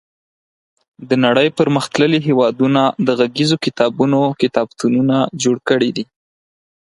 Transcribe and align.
د 1.09 1.11
نړۍ 1.25 1.47
پرمختللي 1.59 2.19
هېوادونو 2.27 2.83
د 3.07 3.09
غږیزو 3.19 3.55
کتابونو 3.65 4.19
کتابتونونه 4.41 5.15
جوړ 5.43 5.57
کړي 5.69 5.89
دي. 5.95 6.05